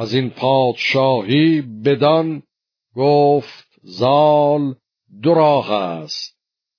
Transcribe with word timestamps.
از 0.00 0.14
این 0.14 0.30
پادشاهی 0.30 1.60
بدان 1.60 2.42
گفت 2.96 3.80
زال 3.82 4.74
دو 5.22 5.34
راه 5.34 5.72
است 5.72 6.36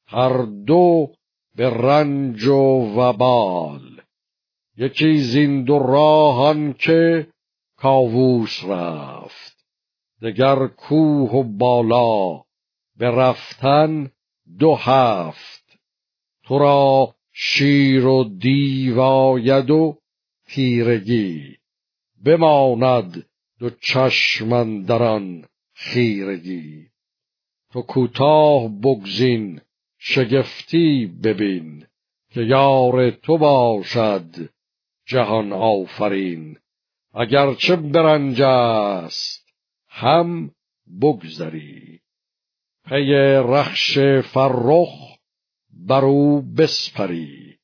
هر 0.08 0.42
دو 0.68 1.14
به 1.56 1.70
رنج 1.70 2.48
و 2.48 2.94
وبال 3.00 4.02
یکی 4.78 5.18
زین 5.18 5.64
دو 5.64 5.80
راهان 5.80 6.74
که 6.74 7.28
کاووس 7.78 8.64
رفت 8.64 9.66
دگر 10.22 10.68
کوه 10.68 11.32
و 11.32 11.44
بالا 11.44 12.44
به 12.98 13.12
رفتن 13.12 14.12
دو 14.60 14.76
هفت 14.76 15.80
تو 16.44 16.60
را 16.60 17.16
شیر 17.34 18.06
و 18.06 18.24
دیواید 18.24 19.72
و 19.72 19.98
تیرگی. 20.48 21.61
بماند 22.26 23.26
دو 23.60 23.70
چشمن 23.70 24.82
دران 24.82 25.46
خیرگی. 25.74 26.88
تو 27.72 27.82
کوتاه 27.82 28.68
بگزین 28.84 29.62
شگفتی 30.00 31.06
ببین 31.24 31.86
که 32.30 32.42
یار 32.42 33.12
تو 33.12 33.38
باشد 33.38 34.50
جهان 35.06 35.54
آفرین. 35.54 36.58
اگرچه 37.14 37.76
برنج 37.76 38.42
است 38.42 39.54
هم 39.88 40.52
بگذری. 41.02 42.00
پی 42.86 43.14
رخش 43.46 44.00
فرخ 44.34 45.18
بر 45.88 46.06
او 46.06 46.42
بسپری. 46.42 47.58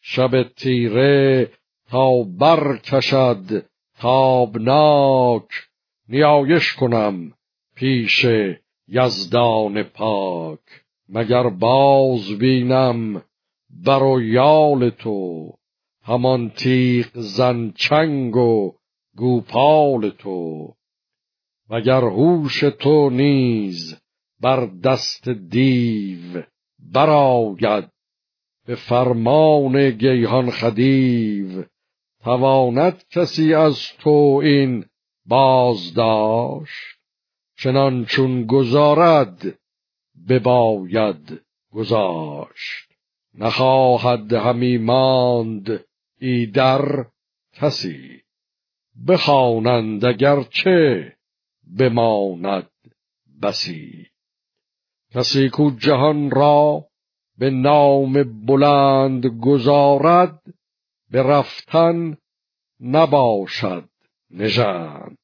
شب 0.00 0.42
تیره 0.42 1.50
تا 1.90 2.22
برکشد 2.22 3.71
تابناک 4.02 5.48
نیایش 6.08 6.72
کنم 6.72 7.32
پیش 7.74 8.26
یزدان 8.88 9.82
پاک. 9.82 10.60
مگر 11.08 11.48
باز 11.48 12.38
بینم 12.38 13.22
بر 13.70 14.02
و 14.02 14.22
یال 14.22 14.90
تو 14.90 15.52
همان 16.02 16.50
تیغ 16.50 17.06
زن 17.14 17.72
چنگ 17.76 18.36
و 18.36 18.72
گوپال 19.16 20.10
تو. 20.10 20.74
وگر 21.70 22.04
هوش 22.04 22.60
تو 22.60 23.10
نیز 23.10 24.00
بر 24.40 24.66
دست 24.84 25.28
دیو 25.28 26.42
براید 26.78 27.88
به 28.66 28.74
فرمان 28.74 29.90
گیهان 29.90 30.50
خدیو 30.50 31.64
تواند 32.24 33.04
کسی 33.10 33.54
از 33.54 33.78
تو 33.98 34.40
این 34.44 34.84
بازداشت 35.26 36.98
چنان 37.56 38.04
چون 38.04 38.46
گذارد 38.46 39.58
بباید 40.28 41.40
گذاشت. 41.72 42.92
نخواهد 43.34 44.32
همی 44.32 44.78
ماند 44.78 45.84
ایدر 46.20 47.06
کسی 47.52 48.22
بخوانند 49.08 50.04
اگرچه 50.04 51.12
بماند 51.78 52.70
بسی. 53.42 54.06
کسی 55.10 55.48
کو 55.48 55.70
جهان 55.70 56.30
را 56.30 56.84
به 57.38 57.50
نام 57.50 58.44
بلند 58.46 59.26
گذارد 59.26 60.42
به 61.12 61.22
رفتن 61.22 62.16
نباشد 62.80 63.88
نژند 64.30 65.18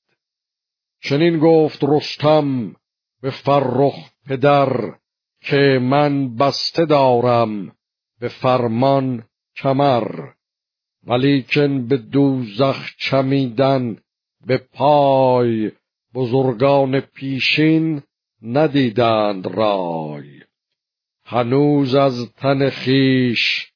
چنین 1.03 1.39
گفت 1.39 1.85
رستم 1.85 2.77
به 3.23 3.31
فرخ 3.31 4.11
پدر 4.27 4.95
که 5.41 5.79
من 5.83 6.37
بسته 6.37 6.85
دارم 6.85 7.73
به 8.21 8.29
فرمان 8.29 9.25
کمر 9.57 10.29
ولیکن 11.07 11.87
به 11.87 11.97
دوزخ 11.97 12.97
چمیدن 12.99 13.97
به 14.47 14.59
پای 14.59 15.73
بزرگان 16.15 17.01
پیشین 17.01 18.03
ندیدند 18.43 19.47
رای. 19.47 20.41
هنوز 21.25 21.95
از 21.95 22.33
تن 22.33 22.71
خیش 22.71 23.68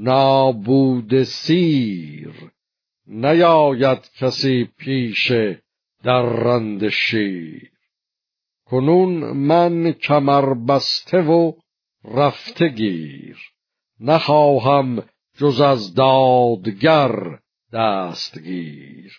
نابود 0.00 1.22
سیر. 1.22 2.32
نیاید 3.06 4.10
کسی 4.18 4.64
پیش 4.64 5.32
در 6.04 6.22
رند 6.22 6.88
شیر. 6.88 7.72
کنون 8.64 9.32
من 9.32 9.92
کمر 9.92 10.54
بسته 10.54 11.20
و 11.22 11.52
رفته 12.04 12.68
گیر. 12.68 13.38
نخواهم 14.00 15.02
جز 15.36 15.60
از 15.60 15.94
دادگر 15.94 17.38
دستگیر. 17.72 19.12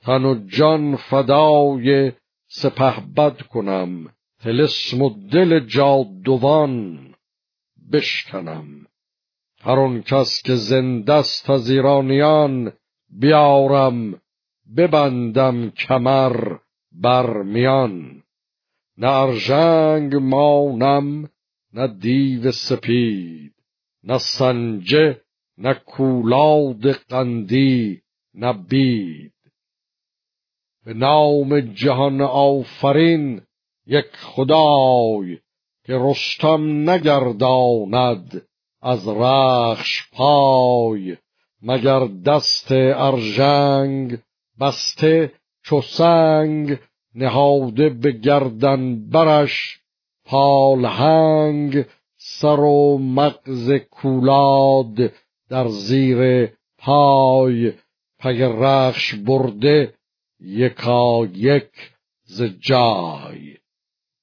تن 0.00 0.24
و 0.24 0.46
جان 0.46 0.96
فدای 0.96 2.12
سپهبد 2.46 3.42
کنم. 3.42 4.14
تلسم 4.42 5.02
و 5.02 5.28
دل 5.30 5.60
جادوان 5.60 6.98
بشکنم. 7.92 8.86
هر 9.66 9.78
آن 9.78 10.02
کس 10.02 10.42
که 10.42 10.54
زندست 10.54 11.50
از 11.50 11.70
ایرانیان 11.70 12.72
بیارم 13.10 14.20
ببندم 14.76 15.70
کمر 15.70 16.56
بر 16.92 17.42
میان. 17.42 18.22
نه 18.98 19.08
ارژنگ 19.08 20.14
مانم 20.14 21.30
نه 21.72 21.86
دیو 21.86 22.52
سپید 22.52 23.54
نه 24.02 24.18
سنجه 24.18 25.20
نه 25.58 25.74
کولاد 25.74 26.90
قندی 26.90 28.02
نه 28.34 28.52
بید. 28.52 29.32
به 30.84 30.94
نام 30.94 31.60
جهان 31.60 32.20
آفرین 32.20 33.42
یک 33.86 34.16
خدای 34.16 35.38
که 35.84 35.98
رستم 36.00 36.90
نگرداند. 36.90 38.46
از 38.84 39.08
رخش 39.08 40.10
پای 40.12 41.16
مگر 41.62 42.06
دست 42.26 42.66
ارژنگ 42.72 44.18
بسته 44.60 45.32
چو 45.62 45.80
سنگ 45.80 46.78
نهاده 47.14 47.88
به 47.88 48.12
گردن 48.12 49.08
برش 49.10 49.80
پالهنگ 50.24 51.84
سر 52.16 52.60
و 52.60 52.98
مغز 52.98 53.72
کولاد 53.72 55.12
در 55.48 55.68
زیر 55.68 56.50
پای؟ 56.78 57.72
پگ 58.18 58.42
رخش 58.42 59.14
برده 59.14 59.94
یکا 60.40 61.26
یک 61.34 61.70
ز 62.24 62.42
جای. 62.42 63.56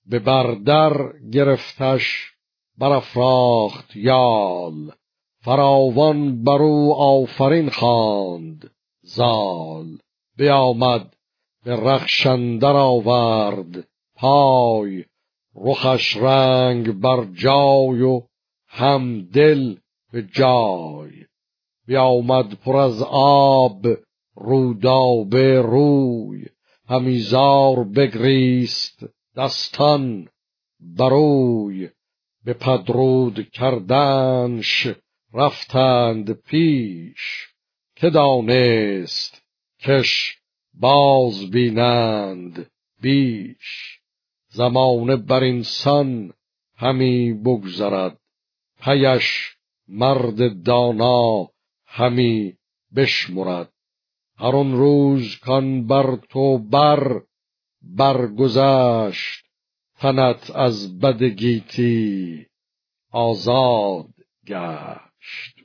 به 0.05 0.19
بردر 0.19 1.19
گرفتش 1.31 2.31
برافراخت 2.81 3.95
یال. 3.95 4.91
فراوان 5.43 6.43
برو 6.43 6.93
آفرین 6.97 7.69
خواند. 7.69 8.71
زال. 9.01 9.97
بیامد 10.37 11.15
به 11.65 11.75
رخشندر 11.75 12.75
آورد. 12.75 13.87
پای 14.15 15.05
رخش 15.55 16.17
رنگ 16.17 16.91
بر 16.91 17.25
جای 17.25 18.01
و 18.01 18.21
هم 18.67 19.21
دل 19.21 19.75
به 20.13 20.23
جای. 20.23 21.11
بیامد 21.87 22.53
پر 22.53 22.77
از 22.77 23.03
آب 23.11 23.87
رودابه 24.35 25.61
روی. 25.61 26.45
همیزار 26.89 27.83
بگریست 27.83 29.05
دستان 29.37 30.27
بروی 30.79 31.89
به 32.43 32.53
پدرود 32.53 33.49
کردنش 33.49 34.87
رفتند 35.33 36.31
پیش 36.31 37.47
که 37.95 38.09
دانست 38.09 39.41
کش 39.79 40.37
باز 40.73 41.51
بینند 41.51 42.71
بیش. 43.01 43.99
زمانه 44.49 45.15
بر 45.15 45.43
انسان 45.43 46.33
همی 46.75 47.33
بگذرد 47.33 48.17
پیش 48.81 49.55
مرد 49.87 50.63
دانا 50.63 51.49
همی 51.85 52.53
بشمرد. 52.95 53.73
هر 54.37 54.55
آن 54.55 54.71
روز 54.71 55.35
کان 55.35 55.87
بر 55.87 56.15
تو 56.15 56.57
بر 56.57 57.21
برگذشت 57.81 59.45
تنت 60.01 60.51
از 60.55 60.99
بد 60.99 61.23
گیتی 61.23 62.47
آزاد 63.11 64.07
گشت. 64.47 65.60